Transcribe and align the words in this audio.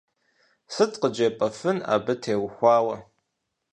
Сыт 0.73 0.91
къыджепӀэфын 1.01 1.77
абы 1.93 2.13
теухуауэ? 2.21 2.97